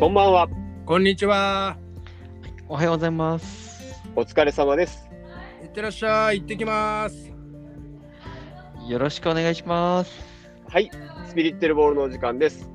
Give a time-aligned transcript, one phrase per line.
[0.00, 0.48] こんばんは。
[0.86, 1.76] こんにちは。
[2.70, 4.02] おはようございます。
[4.16, 5.10] お疲れ様です。
[5.62, 6.40] いってらっしゃい。
[6.40, 7.30] 行ってきます。
[8.88, 10.10] よろしくお願いします。
[10.66, 10.90] はい、
[11.28, 12.70] スピリッテルボールのお時間です。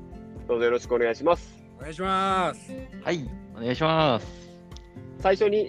[0.46, 1.52] どうぞよろしくお願いします。
[1.78, 2.72] お願いします。
[3.02, 4.26] はい、お願いします。
[5.18, 5.68] 最初に、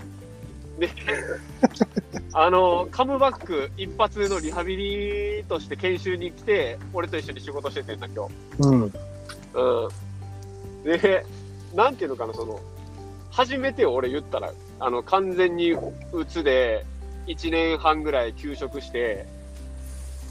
[0.78, 0.90] で、
[2.32, 8.34] あの、カムバック一発目のリハビリとして研修に来て、俺と一緒に仕事しててんだ、今日。
[8.60, 8.82] うん。
[8.84, 10.84] うん。
[10.84, 11.26] で、
[11.74, 12.60] なんていうのかな、その、
[13.32, 16.86] 初めて俺言ったら、あの、完全にうつで、
[17.26, 19.26] 1年半ぐらい休職して、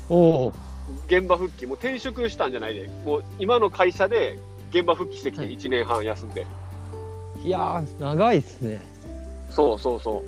[0.10, 0.16] お
[0.48, 0.54] お、
[1.08, 4.38] 現場復帰、もう転職したんじゃないで、もう今の会社で
[4.72, 6.46] 現場復帰してきてはい1年半休んで。
[7.44, 8.82] いやー、長いですね。
[9.50, 10.24] そうそうそ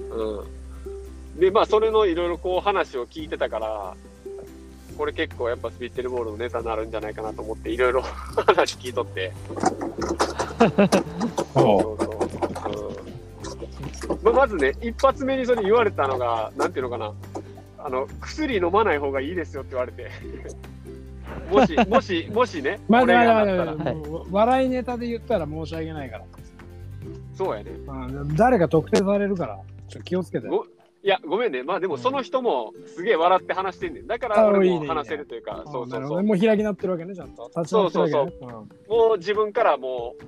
[0.00, 0.04] う。
[0.04, 0.44] う
[1.36, 1.40] ん。
[1.40, 3.94] で、まあ、それのいろいろこう話を聞いてたから、
[4.96, 9.32] これ結構やっぱスピッテルボールのネタになるんじゃないかなと思って、いろいろ 話聞いとって。
[11.52, 12.15] そうそうそう。
[14.08, 17.12] う んまあ、まずね、一発目にそれ言われたのが、なんていうのかな。
[17.78, 20.10] あの、薬飲まない方がいいですよって言われて。
[21.50, 23.46] もし、もし、もしね、 まだ
[24.30, 26.24] 笑いネタで言ったら申し訳ないから。
[27.34, 27.70] そうやね。
[27.70, 29.58] うん、誰か特定されるから、
[29.88, 30.48] ちょっと気をつけて。
[30.48, 31.62] ごいや、ごめんね。
[31.62, 34.06] まあでもその人もすげえ笑って話してんねん。
[34.08, 36.22] だから俺も話せるというか、あそうそうそう。
[36.24, 37.48] もう開きなってるわけね、ちゃんと。
[37.56, 38.52] 立ち直ってるわけね。
[38.88, 40.24] もう自分からもう、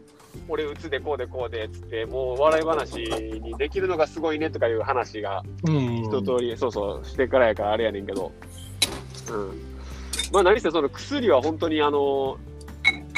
[0.49, 2.95] 俺うつでこうでこうでっつって、もう笑い話
[3.41, 8.33] にできるのがすごいねとかいう話が一通り、そうそう、してからやからあれやねんけど。
[9.31, 9.63] うん。
[10.33, 12.39] まあ何せその薬は本当にあの、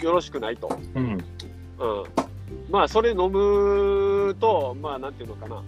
[0.02, 0.68] よろしくないと。
[0.94, 1.04] うん。
[1.12, 1.18] うん。
[2.68, 5.62] まあそれ飲むと、まあなんていうのかな。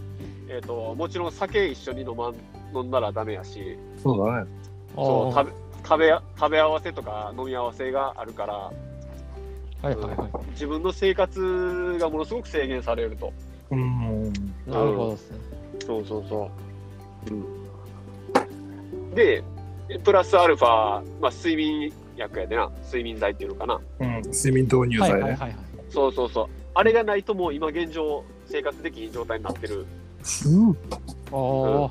[0.49, 2.35] えっ、と、もちろん酒一緒に飲まん
[2.75, 4.51] 飲んだらダメやし、そうだね。
[4.95, 5.33] そう
[5.85, 8.73] 食べ食べ合わせとか飲み合わせがあるから、
[9.83, 13.33] はいはいは自分の生活がものすごく制限されると。
[13.71, 14.33] うん。
[14.67, 14.71] い。
[14.71, 15.39] なるほどですね。
[15.87, 16.51] そうそうそ
[17.31, 17.35] う。
[17.35, 19.43] うん、で、
[20.05, 23.81] プラスアルファ、まあ、睡眠薬やでな、睡眠剤っていうのかな。
[24.01, 24.23] うん。
[24.23, 25.15] 睡眠導入剤ね。
[25.15, 25.57] はいはいはいはい。
[25.91, 26.47] そうそうそう。
[26.75, 29.87] あれがないともう今現状、生活できん状態になってる。
[30.47, 30.77] うん。
[31.33, 31.91] おお、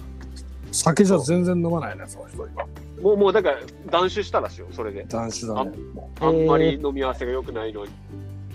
[0.72, 2.66] 酒じゃ全然飲まないね、その人今。
[3.01, 5.06] もう、もうだから断酒したらしいよ、それで。
[5.09, 5.72] 男子だね。
[6.19, 7.91] あんまり飲み合わせが良くないのに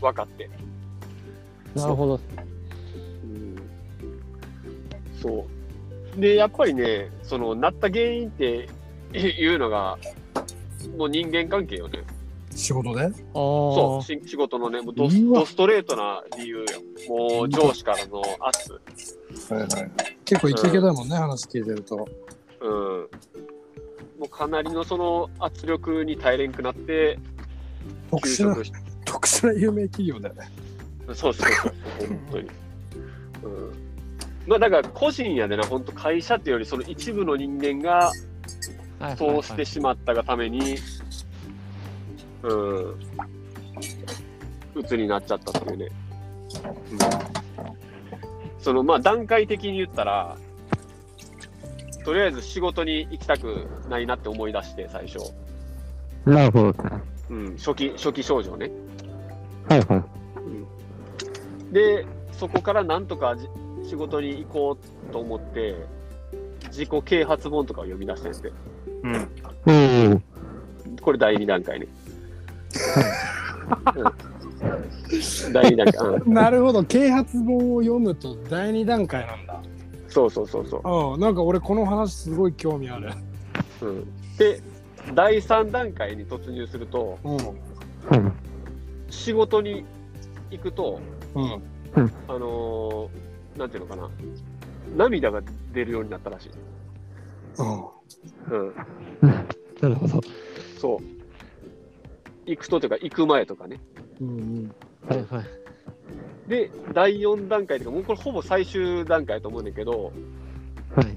[0.00, 0.48] 分かって。
[1.74, 2.20] なるほど。
[3.24, 3.56] うん
[5.20, 5.46] そ
[6.16, 6.20] う。
[6.20, 8.68] で、やっぱりね、その、なった原因って
[9.12, 9.98] いうのが、
[10.96, 12.04] もう人間関係よね。
[12.52, 13.10] 仕事で？
[13.34, 16.64] そう、あし仕事のね、もうドスうわドストレートな理由よ。
[17.08, 18.72] もう上司からの圧。
[18.72, 18.78] は
[19.58, 19.68] いはい。
[20.24, 22.08] 結構イケイケだもんね、話聞いてると。
[22.62, 23.08] うん。
[24.18, 27.18] もうかなりのその圧力に耐えれんくなって、
[28.10, 28.56] 特殊な、
[29.04, 30.50] 特殊な有名企業だよね。
[31.08, 31.74] そうそうそう、
[32.08, 32.48] 本当に。
[33.42, 33.72] うん。
[34.46, 38.12] まあだから個人やでな、本当会社っていうより、その一部の人間が
[39.18, 39.66] そうしてはい。
[39.66, 40.76] しまったがために、
[42.42, 42.94] うん、
[44.74, 45.88] 鬱になっちゃったっていうね。
[46.92, 46.98] うん、
[48.60, 50.38] そのまあ段階的に言ったら、
[52.06, 55.18] とりあえず仕事に行きたくないなって思い出して、最初。
[56.24, 56.84] なるほど。
[57.30, 58.70] うん、初期、初期症状ね。
[59.68, 59.96] はいは
[61.72, 61.74] い。
[61.74, 63.48] で、そこからなんとかじ
[63.88, 65.74] 仕事に行こうと思って、
[66.68, 68.52] 自己啓発本とかを読み出してんで、
[69.02, 69.28] うん。
[69.66, 70.22] うん。
[71.00, 71.88] これ第2段階ね。
[73.96, 76.30] うん第2段階、うん。
[76.32, 79.60] なるほど、啓発本を読むと第二段階なんだ。
[80.16, 81.14] そうそうそうそう。
[81.14, 83.12] うん、なんか俺この話すごい興味ある。
[83.82, 84.06] うん、
[84.38, 84.62] で、
[85.14, 87.38] 第3段階に突入すると、うん。
[89.10, 89.84] 仕事に
[90.50, 91.00] 行くと、
[91.34, 91.62] うん。
[92.28, 94.10] あのーなんていうのかな、
[94.96, 95.42] 涙が
[95.74, 96.50] 出るようになったらしい。
[97.58, 98.62] うん。
[98.62, 98.74] うん。
[99.82, 100.20] なるほど。
[100.78, 100.98] そう。
[102.46, 103.80] 行くとというか、行く前とかね。
[104.22, 104.74] うん
[105.06, 105.65] はいはい。
[106.48, 110.12] で、第4段階というか、もうこれほぼ最終段階だと思うんだけど、
[110.94, 111.16] はい。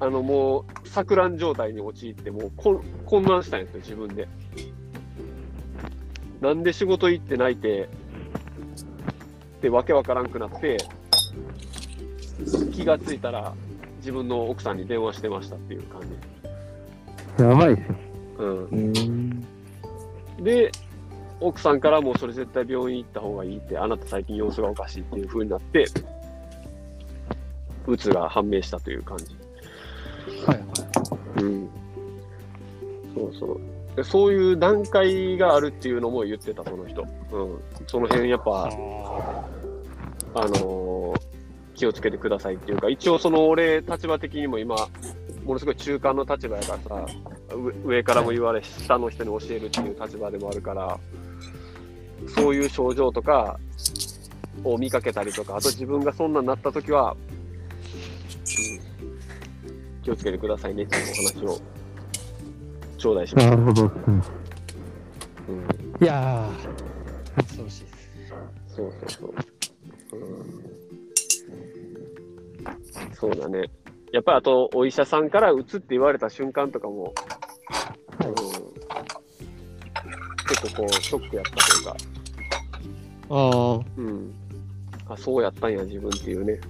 [0.00, 4.28] あのもう錯乱状態に陥って、もう混混乱したんですよ、自分で。
[6.40, 7.88] なんで仕事行って泣いて、
[9.60, 10.76] で、わけわからんくなって、
[12.72, 13.54] 気がついたら、
[13.98, 17.42] 自分の奥さんに電話してましたっていう感じ。
[17.42, 17.94] やばいですよ。
[18.38, 18.64] うん。
[18.66, 19.46] うん。
[20.44, 20.70] で、
[21.40, 25.86] 奥さんからもうそれ絶対病院行った方がいいって、あなた最近様子がおかしいっていう風になって、
[27.86, 29.24] うつが判明したという感じ。
[30.46, 30.64] はいは
[31.40, 31.42] い。
[31.42, 31.68] うん。
[33.14, 33.60] そうそう。
[33.96, 37.02] でそういう段階があるっていうのも言ってた、その人。
[37.02, 37.58] うん。
[37.86, 38.68] その辺やっぱ、
[40.34, 41.28] あのー
[41.78, 44.74] 気をつけてくださいっていうか、一応その俺、立場的にも今、
[45.44, 47.06] ものすごい中間の立場やからさ、
[47.54, 50.98] 上上からも言われ、下の人に教えるっていう立場でもあるから、
[52.26, 53.58] そういう症状とか
[54.64, 57.16] を見かけたりとか、あと自分がそんなになった時は、う
[60.00, 61.04] ん、気をつけてくださいねっていう
[61.44, 61.60] お話を
[62.96, 63.56] 頂戴しました。
[63.56, 63.82] なるほど。
[63.84, 64.22] うん
[65.48, 68.10] うん、いやー、恐ろしいです。
[68.76, 69.34] そうそうそう。
[70.12, 70.68] うん
[73.14, 73.64] そうだね。
[74.12, 77.14] やっぱりあと、お医者さんからうつって言われた瞬間とかも、
[80.48, 81.96] 結構こう、ショックやったというか、
[83.30, 83.80] ああ。
[83.96, 84.32] うん。
[85.08, 86.60] あ、そうやったんや、自分っていうね。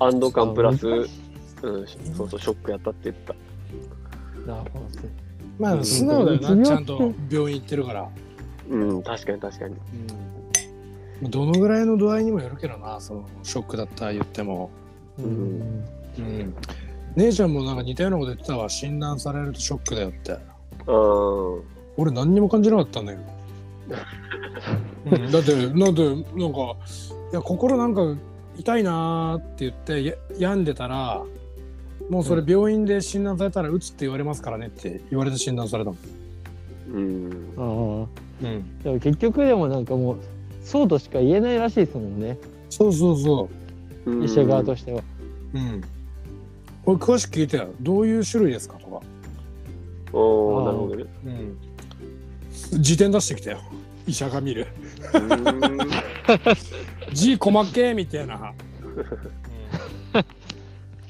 [0.00, 1.06] うん、安堵感プラス、うん、
[2.16, 3.32] そうそう、ショックやったって言って
[4.46, 4.52] た。
[4.52, 5.26] なるほどね。
[5.58, 8.08] まあ、素直だよな、ちゃんと病院行ってるから。
[8.68, 9.76] うん、確かに確かに。
[11.22, 11.30] うん。
[11.30, 14.70] どのぐらいの度合いにもよるけどな、そのショックだった言っても。
[15.18, 15.84] ううんん。
[17.16, 17.22] うん。
[17.22, 18.68] 姉ちゃんもなんか似たようなこと言ってたわ。
[18.68, 20.32] 診断されるとショックだよって。
[20.86, 20.92] う
[21.62, 21.62] ん。
[21.96, 23.18] 俺何にも感じなかったんだよ。
[25.06, 26.76] うん、だって、なんで、なんか、
[27.32, 28.16] いや、心なんか
[28.58, 31.22] 痛いなーって言ってや病んでたら、
[32.10, 36.94] もうそれ病院で診断されたらうつって言われますからねって言われて診断されたもん。
[36.94, 37.54] うん。
[37.56, 38.46] ああ。
[38.46, 38.78] うん。
[38.82, 40.18] でも結局でもなんかもう、
[40.62, 42.38] そうとしか言えないらしいですもんね。
[42.70, 43.48] そうそうそ
[44.06, 45.02] うん医者側としては。
[45.54, 45.58] う。
[45.58, 45.82] うん。
[46.86, 47.74] これ詳しく聞いてよ。
[47.80, 49.00] どういう種類ですかとか。
[50.12, 51.04] おーなるほどね。
[51.26, 51.58] うん。
[52.80, 53.58] 辞典出してきたよ。
[54.06, 54.68] 医者が見る。
[55.12, 55.78] うーん
[57.12, 58.38] 字細けーみたいな。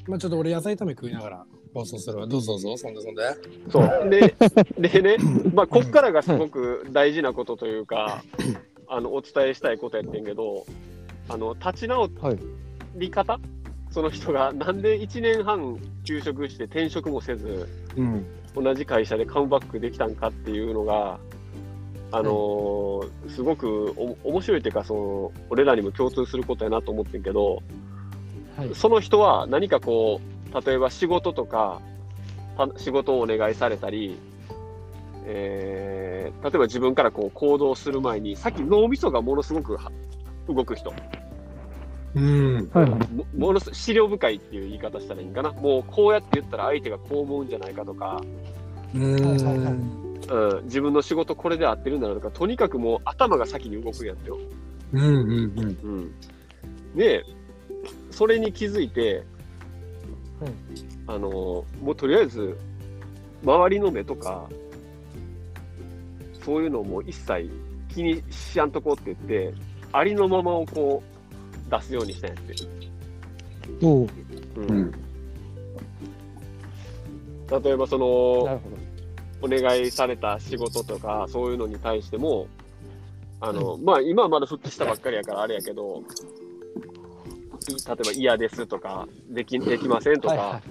[0.07, 1.45] まあちょっと俺野菜炒め食いながら
[1.75, 2.25] 放送するわ。
[2.25, 3.35] どうぞどうぞ、そんでそんで。
[3.69, 4.09] そう。
[4.09, 5.17] で、でね、
[5.53, 8.23] まあ、こっからがすごく大事なことというか、
[8.89, 10.65] あの、お伝えしたいことやってんけど、
[11.29, 12.39] あの、立ち直はい。
[13.97, 18.25] その人がなんで1年半休職して転職もせず、うん。
[18.53, 21.17] 同じ会社でカムバックできたんかっていうのが、
[22.11, 27.63] あのーすごくお面白いというかその、俺らにも共通することやなと思ってんけど、
[28.55, 28.75] はい。
[28.75, 30.21] その人は何かこ
[30.53, 31.81] う、例えば仕事とか、
[32.55, 34.19] た仕事をお願いされたり、
[35.25, 39.91] えー例えば自分からこう行動する前に、さっき脳みそがものすごくは
[40.47, 40.93] 動く人、
[42.17, 42.69] うん。
[42.73, 43.13] はいはい。
[43.13, 48.21] もものす資料深いっていう言い方したらいいんかな、もうこうやって言ったら相手がこう思うんじゃないかとか、
[48.93, 49.91] うん。
[50.29, 54.37] うん、自分の仕事これで合ってるんだろうとか、とにかくもう頭が先に動くんやつよ。
[54.93, 55.03] うん。
[55.03, 55.77] うん。
[55.83, 56.11] うん、
[56.95, 57.23] で、
[58.11, 59.23] それに気づいて、
[60.39, 60.51] はい
[61.09, 61.29] あの
[61.81, 62.57] もうとりあえず、
[63.43, 64.49] 周りの目とか、
[66.43, 67.49] そういうのをもう一切
[67.87, 69.53] 気にしやんとこうって言って、
[69.93, 71.16] ありのままをこう
[71.69, 72.55] 出すようにしたんやって。
[73.81, 74.09] おお。
[74.55, 74.91] うんうん
[77.63, 78.59] 例えばその。
[79.41, 82.47] お願いされた仕事とかそういうのに対しても
[83.39, 86.01] あの、まあ今はまだ復帰したばっかりやからあれやけど
[87.69, 90.61] い例えば嫌ですとかでき できませんとか、はいはいはい。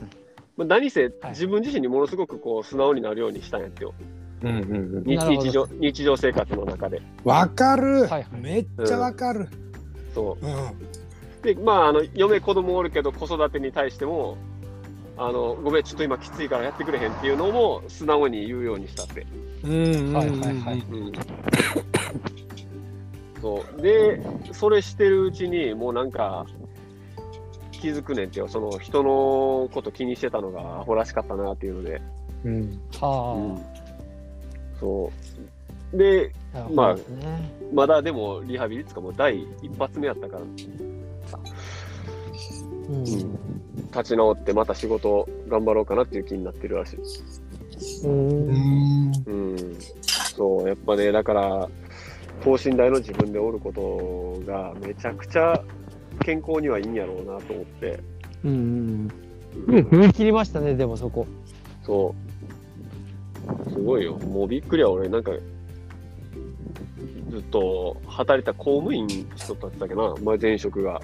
[0.57, 3.95] まあ、何せはい自分自身にものすごくこう素直になるようにしたんやってよ
[4.43, 4.49] うん。
[4.49, 5.05] うん。
[5.05, 8.27] 日なるほど日常日常生活の中でわかるはいはい。
[8.41, 9.47] めっちゃわかる。
[9.47, 9.66] そうん。
[10.23, 14.37] うでまああの嫁子供おるけど子育てに対しても
[15.17, 19.27] あのごめんちょっと今きついからやってくれへんっていうのも素直に言うようにしたって。
[19.63, 20.13] うん。
[20.13, 20.79] はいはいはい。
[20.91, 21.13] うん。
[23.41, 23.83] そう。
[23.83, 24.21] で
[24.53, 26.47] それしてるうちにもうなんか
[27.73, 28.49] 気づくねんってよ。
[28.49, 32.03] その人のこと気にしてたのがアホらしかったなっていうので、
[32.45, 32.53] うん。
[32.55, 32.81] うん。
[33.01, 33.59] は
[34.79, 35.26] そう
[35.95, 36.33] で、
[36.73, 36.97] まあ
[37.73, 41.07] まだでもリハビリつかもう第一発目やったから、うん
[43.97, 46.99] 立ち直ってまた仕事頑張ろうかなっていう気になってるらしい。
[48.05, 49.77] うんうんうん、
[50.35, 51.69] そう、やっぱね、だから、
[52.45, 55.63] 等身大の自分でおることがめちゃくちゃ
[56.25, 58.01] 健康にはいいんやろうなと思って。
[58.45, 61.27] うんうんうん踏み切りましたねでもそこ
[61.83, 62.15] そ
[63.69, 63.71] う。
[63.71, 64.19] すごいよ。
[64.19, 65.09] もうびっくりや、俺。
[65.09, 65.31] なんか、
[67.37, 71.01] ずっと働いた公務員しとったって言ったっけな、前前職が。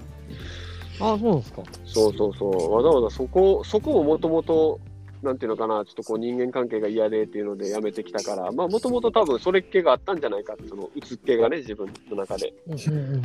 [0.98, 2.72] あそうなんですかそうそうそう。
[2.72, 4.80] わざわざそこ、そこももともと、
[5.22, 12.54] なんていうのかな、ちょっとこう人間関係が嫌でっていうので辞めてきたから、まあもともと多分それっ気があったんじゃないかその、うつっ気がね、自分の中で。
[12.66, 13.22] うん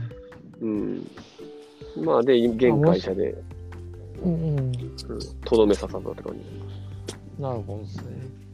[0.59, 1.11] うん。
[2.03, 3.35] まあで、現会社で、
[4.21, 4.71] うんうんうん
[5.45, 7.41] とどめ刺さったって感じ。
[7.41, 8.03] なるほどですね
[8.41, 8.46] うん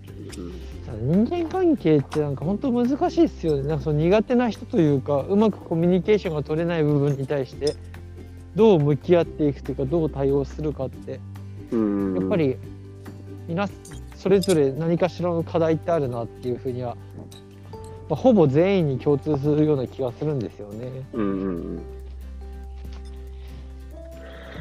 [1.01, 3.67] 人間関係ってなんか本当難しいですよね。
[3.67, 7.75] なんかその苦手な人というかうまくコミュニケーションが取れない部分に対して
[8.55, 11.19] どう向き合っていくというかどう対応するかって。
[11.71, 12.15] うん。
[12.15, 12.57] やっぱ、り
[13.47, 13.67] 皆
[14.15, 16.95] それぞれ何かしらの課題ってあるなっていうふうには、
[18.09, 20.89] まあ、ほぼ全員に共通するような気がするんですよね。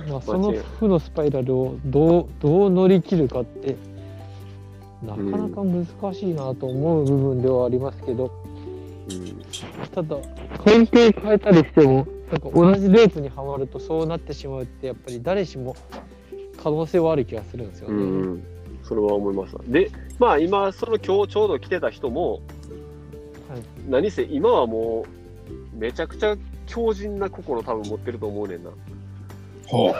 [0.09, 3.77] まあ、その負のスパイラルをどうどう乗り切るかって
[5.05, 8.31] なかなか難しいなと思う部分ではありますけど、
[9.11, 9.43] うん。
[9.93, 10.17] ただ
[10.65, 15.77] 環境を変えたりしてもなんか同じループにはまるとそうなってしまうってやっぱり誰しも
[16.63, 17.95] 可能性はある気がするんですよね。
[17.95, 18.45] うんうん、
[18.85, 19.57] それは思います。
[19.67, 22.41] で、まあ今、その今日ちょうど来てた人も、はい。
[23.89, 25.05] 何せ今はも
[25.75, 28.71] う、めちゃくちゃ強靭な心多分持ってると思うねんな。
[29.67, 29.95] ほ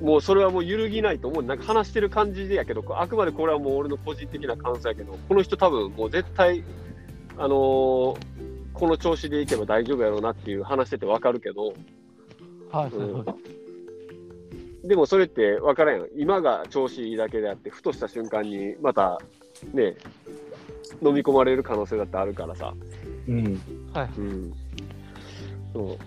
[0.00, 1.42] もうそれはもう揺るぎないと思う。
[1.42, 6.64] なんか話してる感じでやけど、あくまでこれはもう俺の個人的な感想やけど、この人多分もう絶対、
[7.38, 8.16] あのー
[8.76, 11.72] この調子でいけば大丈夫やろうなっていう話しててわかるけど、
[12.70, 13.24] はいうん
[14.84, 16.08] でもそれって分からんやん。
[16.16, 19.20] 今が調子いいだけであって、ふとした瞬間にまた
[19.72, 19.96] ね、
[21.02, 22.72] 飲み込まれる可能性だってあるからさ。
[23.26, 23.32] う。
[23.32, 23.60] うん。
[23.92, 24.52] はいうん。
[25.72, 25.98] そ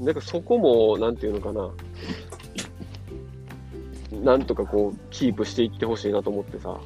[0.00, 0.04] う。
[0.04, 1.70] なんかそこも、なんていうのかな。
[4.12, 6.78] なんとかこう、キープしていってほしいなと思ってさ。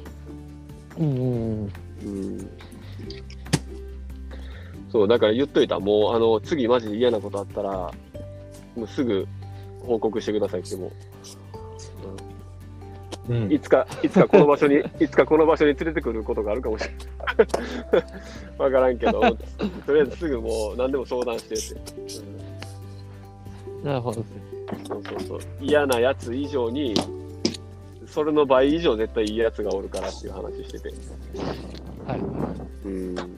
[0.97, 1.23] うんう
[1.65, 2.49] んうん。
[4.89, 5.79] そう、だから言っといた。
[5.79, 7.91] もう、あの、次マジで嫌なことあったら、
[8.75, 9.27] もうすぐ
[9.81, 10.91] 報告してくださいってもう。
[13.27, 17.05] うんいつか、いつかこの場所に、 いつかこの場所に連れてくることがあるかもしれない。
[18.59, 19.19] わからんけど、
[19.85, 22.25] とりあえずすぐもう何でも相談してって。
[23.83, 24.23] なるほど。
[24.71, 25.39] うん、そうそうそう。
[25.61, 26.93] 嫌なやつ以上に、
[28.07, 30.93] それの倍以上絶対いいやつがおるからっていう話してて。
[32.07, 32.19] はい。
[32.19, 33.15] うん。
[33.15, 33.31] そうそ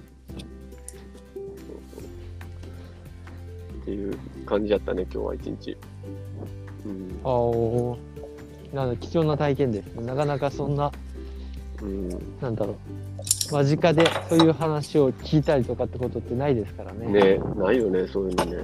[2.01, 2.03] う
[3.81, 5.77] っていう感じやったね、今日は一日。
[6.85, 7.19] うん。
[7.23, 7.97] あお。
[8.73, 9.95] なんだ貴重な体験です。
[9.95, 10.91] なかなかそんな
[11.81, 12.09] うん。
[12.41, 12.77] なんだろう
[13.51, 17.07] 間近でそういう話を聞いたりとかってことってないですからね。
[17.07, 18.57] ねないよね、そういうのね。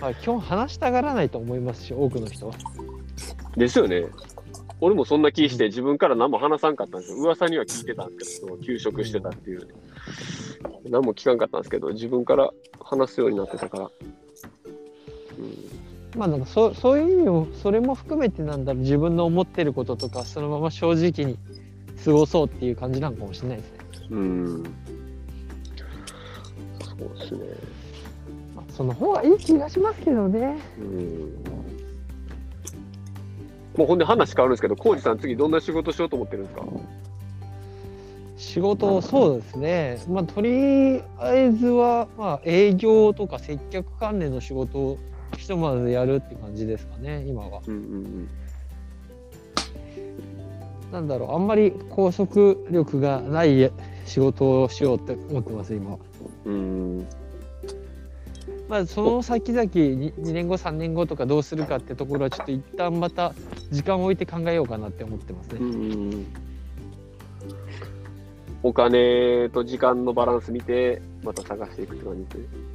[0.00, 2.54] まあ基本話したがらないと思いますし多くの人は。
[3.56, 4.06] ですよね。
[4.80, 7.18] 俺もそんな気して自分から何も話さんかったんですよ。
[7.18, 9.68] 噂には聞いてたんですけど、休職してたっていう。
[10.88, 12.50] 何も聞かんかったんですけど、自分から
[12.80, 13.90] 話すようになってたから。
[16.16, 21.38] まあなんかそそういう意味もそれも含めてなんだろう自分の思ってることとかそのまま正直に
[22.02, 23.78] 過ごそうっていう感じなのかもしれないですね。
[24.10, 24.18] うん。
[24.18, 24.22] う
[24.60, 24.64] ん。
[26.80, 27.40] そうですね。
[28.78, 30.58] まあ、その方がいい気がしますけどね。
[30.78, 31.34] うん。
[33.76, 36.64] もうほんで話変わるんですけど、浩二さん次どんな仕事しようと思ってるんですか？
[38.38, 39.98] 仕事そうですね。
[40.08, 44.98] まあとりあえずはまあ営業とか接客関連の仕事を
[45.36, 47.60] ひとまずやるって感じですかね今は。
[47.66, 48.28] うんうん
[50.92, 53.72] なんだろうあんまり拘束力がない
[54.06, 55.98] 仕事をしようって思ってます今は。
[56.44, 57.06] うん。
[58.66, 58.70] うん。
[58.70, 63.34] まあその先々 2, 2年後3年後とかどうするかってところはちょっと一旦また
[63.70, 65.58] 時間を置いて考えようかなって思ってますね。
[65.60, 66.26] うん。
[68.62, 72.66] お金と時間のバランス見て、また探していくって感じで。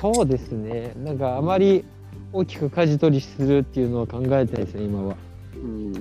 [0.00, 1.84] そうですねなんかあまり
[2.32, 5.16] 大きく舵取りするっていうのは考えてないですね今は。
[5.56, 5.92] うん。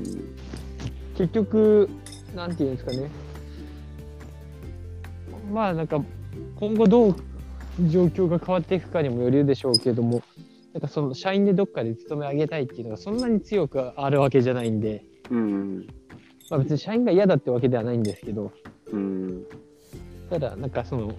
[1.18, 1.90] 結局
[2.34, 3.10] なんていうんですかね
[5.52, 6.02] まあなんか
[6.56, 7.16] 今後どう
[7.88, 10.22] 状況が変わっていくかにもよるでしょうけども
[10.74, 15.88] なんかその社員でどっかで勤め上げたいっていうのがそんなに強くあるわけじゃないんで、うん。
[16.50, 18.52] まあ、別に社員が嫌だってわけではないんですけど
[18.92, 19.44] うん。
[20.30, 21.14] ただなんかその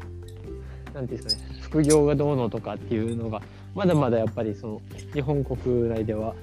[0.94, 3.42] なんていうんですかね副業がどうのとかっていうのが
[3.74, 6.34] まだまだやっぱりその日本国内では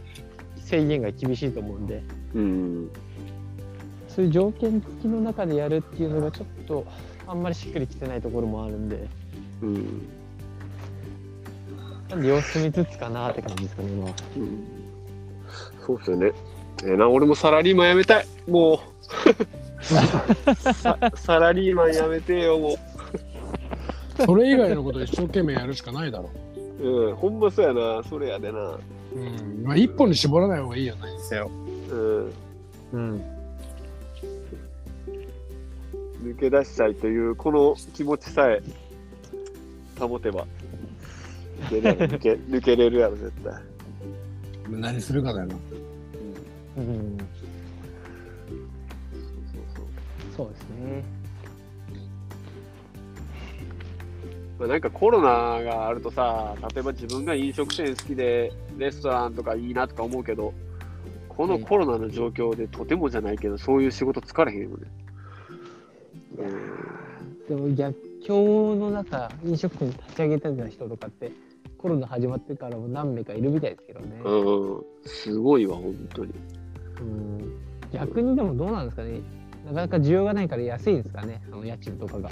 [0.57, 2.91] 制限が厳しいと思うんでうん。
[4.07, 6.85] そういう条件付きの中でやるっていうのがちょっと
[7.27, 9.07] あんまりしっくりきてないところもあるんで
[9.61, 10.07] うん。
[12.23, 14.13] 様子見つつかなって感じですかね今は。
[14.35, 14.87] うん
[15.85, 16.31] そうっすよね。
[16.83, 18.27] ええな、俺もサラリーマン辞めたい。
[18.47, 18.79] もう。
[19.83, 22.75] さサラリーマン辞めてよ、も
[24.25, 26.29] それ以外のこと一生懸命やるしかないだろ
[26.81, 26.87] う。
[26.87, 28.03] うん、ほんまそうやな。
[28.03, 28.59] それやでな。
[28.59, 28.79] う。
[29.15, 29.63] うん。
[29.63, 31.49] まあ一本に絞らない方がいいよ何にせよ。
[31.89, 32.33] うん。
[32.93, 33.21] うん
[36.23, 38.61] 抜け出したいという、この気持ちさえ
[39.99, 40.45] 保てば。
[41.61, 43.53] 抜けれる抜け 抜けれるやろ、絶対。
[44.69, 45.55] 何するかだよな。
[46.77, 47.27] うんうん、そう
[49.53, 49.85] そうそう
[50.35, 51.03] そうですね。
[54.59, 60.53] まあ、なんかコロナがあるとさ、例えば自分が飲食店好きで、レストランとかいいなとか思うけど、
[61.29, 64.87] このコロナの状況でとてもじゃないけど、そういう仕事疲れへんよね。
[67.47, 67.95] でも逆
[68.27, 71.31] 境の中飲食店立ち上げたような人とかって
[71.77, 74.21] コロナ始まってからも何名かいるみたいですけどね。
[74.23, 76.33] うん、うん、すごいわ、本当に。
[76.99, 77.53] うん
[77.93, 79.21] 逆にでもどうなんですかね。
[79.65, 81.41] なかなか需要がないから安いんですかね。
[81.47, 82.29] あの家賃とかが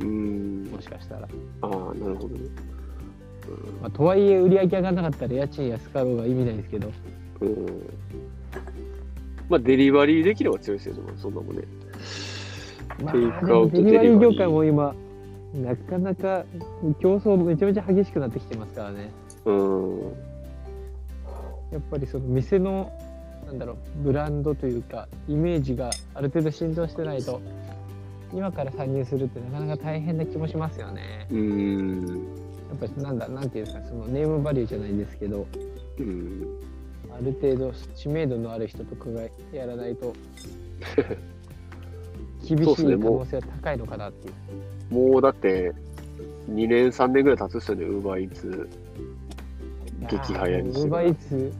[0.00, 1.22] うん、もしかしたら。
[1.22, 2.48] ああ、なるほどね。
[3.80, 6.92] まあ、とはいえ売り上げ上がらなかったら家賃安かろうが意味ないですけど。
[7.40, 7.48] うん。
[7.48, 7.82] うん、
[9.48, 11.62] まあ、デリバリーできれば強いですよ、でもそんなもんね。
[13.02, 14.94] まあ、デリバリー業界も今
[15.54, 16.44] なかなか
[17.00, 19.10] 競争めちゃめちゃ激しくなってきてますからね。
[19.44, 20.00] うん。
[21.72, 22.92] やっぱりその店の
[23.46, 27.40] なんだろうブランドというかイメージがある程度浸透してないと
[28.32, 31.26] 今から参入するってなかなか大変な気もしますよね。
[31.30, 32.06] うん。
[32.68, 35.46] やっぱりなんだなんていうんですかそのネームバリューじゃないですけど
[35.98, 36.60] うん。
[37.12, 40.12] ある程度知名度のある人とかがやらないと
[42.46, 44.94] 厳しい可能性は高いのかなっていう。
[45.12, 45.74] もうだって、
[46.50, 48.68] 2年、3年ぐらい経つっすよね、ウーバーイーツ。
[50.08, 51.52] 激早にウーバーイーツ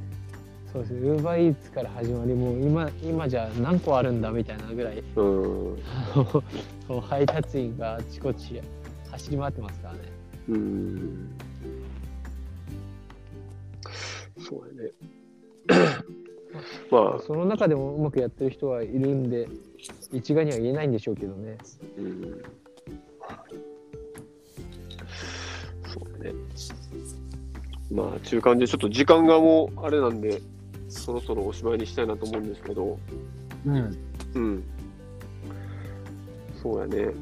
[0.72, 5.77] そうですねウーバーイーツから始まりもう今今じゃ何個あるんだみたいなぐらいうん。
[7.09, 8.61] 配達員があちこち
[9.11, 10.01] 走り回ってますからね。
[10.49, 11.31] うん。
[14.38, 14.92] そうやね。
[16.90, 19.49] まあ、その中でもうまくやってる人はいるんで、
[20.12, 21.59] 一概には言えないんでしょうけどね。
[21.99, 22.43] うん。
[25.87, 26.33] そうだね。
[27.91, 30.41] まあ、中間でちょっと時間がもうあれなんで、
[30.89, 32.99] そろそろおしまいにしたいなと思うんですけど、
[33.67, 33.99] うん。
[34.35, 34.65] うん。
[36.62, 37.12] そうやね。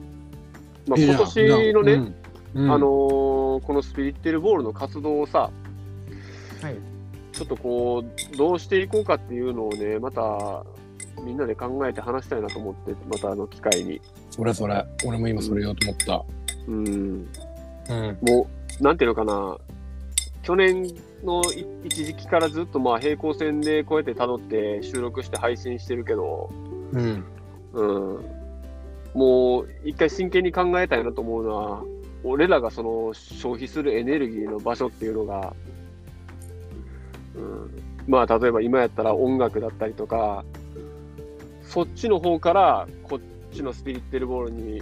[0.87, 2.15] まあ、今ん年のね、うん
[2.55, 5.51] うんあのーこのスピリッテルボールの活動をさ、
[6.61, 6.77] はい。
[7.33, 10.65] ちょっとこう、どうしていこうかっていうのをね、また
[11.23, 14.01] みんなで考えて話したいなと思って、またあの機会に。
[14.31, 14.85] それそれ。
[15.07, 16.25] 俺も今それ言おうと思った。
[16.69, 17.29] うん。
[17.89, 18.19] うん。
[18.23, 18.47] も
[18.81, 19.59] う、なんていうのかな、
[20.43, 20.83] 去年
[21.25, 26.51] のい一時期からずっとまあ平行線でこうやって辿って収録して配信してるけど、
[26.93, 27.25] うん。
[27.73, 27.83] う
[28.19, 28.25] ん、
[29.15, 31.83] もう一回真剣に考えたいなと思うのは、
[32.23, 35.55] 俺らがその消費するエネルギーの場所っていうのが、
[37.35, 37.71] うん、
[38.07, 40.45] まあ例えば今やったら音楽だったりとか、
[41.75, 44.81] そっちの方からこっちのスピリッテルボールに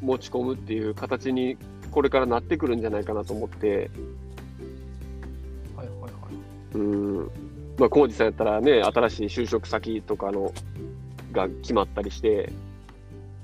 [0.00, 1.58] 持ち込むっていう形に
[1.90, 3.90] これからなってくるんじゃないかなと思って、
[5.76, 6.78] はいはいはい。
[6.78, 7.30] うん、
[7.76, 10.54] まあ、コウジさんやったらね、新しい就職先とかの
[11.32, 12.50] が決まったりして、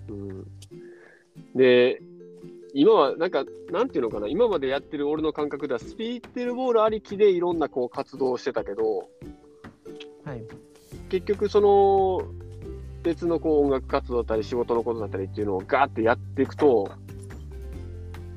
[0.09, 0.47] うん、
[1.55, 2.01] で、
[2.73, 9.11] 今はなんか、なんていうのかな、今までやってる俺の感覚では、スピリッテルボールありきでいろんなこう活動をしてたけど、
[10.25, 10.43] はい。
[11.12, 12.22] 結局、その
[13.03, 16.90] 別のこう音楽活動だったり、仕事のことだったりっていうのをガーってやっていくと、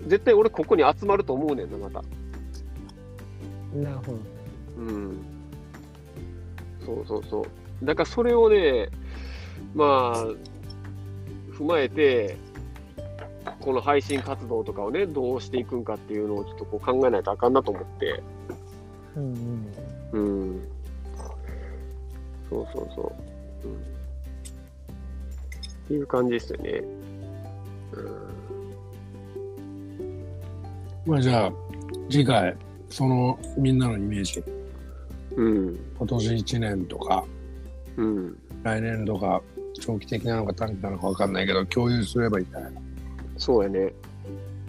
[0.08, 2.04] 絶対俺、ここに集まると思うねんな、また。
[3.74, 4.18] なるほど。
[4.78, 5.26] うん。
[6.86, 7.42] そうそうそ
[7.82, 7.86] う。
[7.86, 8.90] だからそれをね、
[9.74, 10.26] まあ、
[11.58, 12.36] 踏まえて、
[13.62, 18.22] この配信活動とかをね、どうしていくんかっていうのをちょっとこう考えないとあかんなと思って。
[19.16, 19.72] うん
[20.12, 20.20] うん。
[20.20, 20.20] う
[20.58, 20.75] ん。
[22.50, 23.02] そうそうそ
[23.64, 23.68] う。
[23.68, 23.78] うん、っ
[25.88, 26.84] ていう感じですよね。
[31.06, 31.52] まあじゃあ、
[32.10, 32.56] 次回、
[32.90, 34.44] そのみんなのイメージ、
[35.36, 35.80] うん。
[35.98, 37.24] 今年1年とか、
[37.98, 38.38] うん。
[38.64, 39.42] 来年とか、
[39.80, 42.72] 長期的なのか短期なのか分かんないけど共有すればいいんじゃない
[43.38, 43.94] そうやね。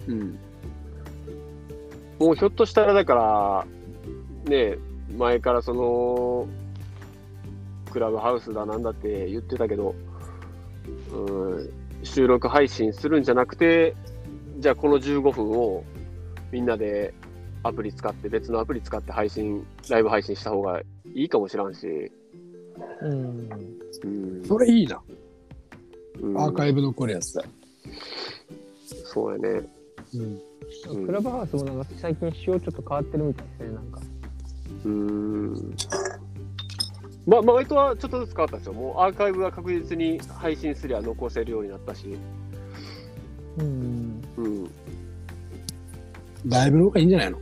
[0.07, 0.39] うん。
[2.19, 4.77] もうひょっとしたらだから、ね、
[5.17, 6.47] 前からその、
[7.87, 9.95] クラブハウスだなんだって言ってたけど、
[11.13, 11.69] うん、
[12.03, 13.95] 収録配信するんじゃなくて、
[14.59, 15.83] じゃあこの15分を
[16.51, 17.13] みんなで
[17.63, 20.81] アプリ使って、別のアプリ使って配信、ライブ配信した方が
[21.13, 22.11] いいかもしらんし、
[23.01, 23.49] うん。
[24.03, 25.01] うん、それいいな。
[26.21, 27.43] うんアーカイブ残るやつだ。
[29.05, 29.69] そうやね。
[30.15, 30.41] うん。
[30.89, 34.01] うんクラブハウスもなんか最近仕様ちょっと変わってるみたいですね、なんか。
[34.85, 35.75] うーん。
[37.27, 38.73] まあ、まあ、割とはちょっとずつ変わったんですよ。
[38.73, 42.17] もうアーカイブが確実に配信すりゃ残せるようになったし。
[43.57, 44.21] うん。
[44.37, 44.71] うん。
[46.45, 47.37] ライブの方がいいんじゃないの？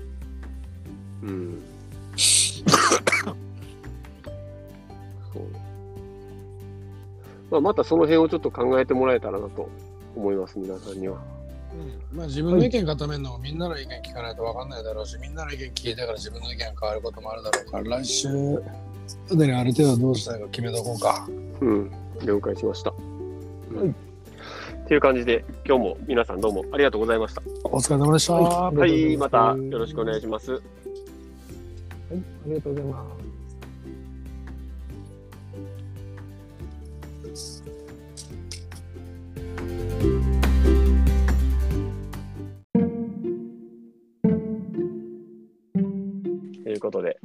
[1.23, 1.61] うん。
[2.17, 2.63] そ
[5.39, 5.43] う。
[7.51, 9.69] まあ、またその辺をちょっと考えてもらえたらなと
[10.15, 11.21] 思います、皆さんには。
[12.11, 18.27] まあ自分の意見固めるのもみんなの意見聞かないと分かんないだろうし、みんなの意見聞いてから自分の意見が変わることもあるだろうから、来週
[19.29, 21.27] までにある程度どうしたいか決めとこうか。
[21.61, 21.91] うん。
[22.23, 22.93] 了解しました。
[23.71, 23.95] うんはい
[24.85, 27.41] っていう感じで、今日も皆さんどうもありがとうございました。
[27.63, 28.33] お疲れ様でした。
[28.33, 30.51] ははい、またよろしくお願いします。
[30.51, 30.61] はい、
[32.11, 32.15] あ
[32.45, 33.05] りがとうございま
[37.35, 37.63] す。
[46.63, 47.17] ということで、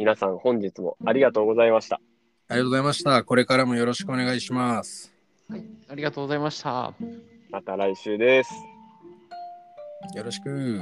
[0.00, 2.00] 皆さん本日もありがとうございました。
[2.48, 3.22] ありがとうございました。
[3.22, 5.12] これからもよろしくお願いします。
[5.46, 6.94] はい、ありがとうございました。
[7.50, 8.50] また来週です。
[10.16, 10.80] よろしく。